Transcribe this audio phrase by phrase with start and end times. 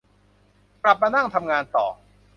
[0.83, 1.87] กลับมานั่งทำงานต่อ